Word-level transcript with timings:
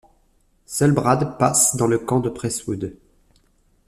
Seul 0.65 0.93
Brad 0.93 1.37
passe 1.37 1.75
dans 1.77 1.85
le 1.85 1.99
camp 1.99 2.19
de 2.21 2.29
Presswood. 2.31 2.97